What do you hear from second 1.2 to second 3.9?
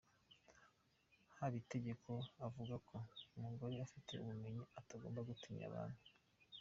Habitegeko avuga ko, umugore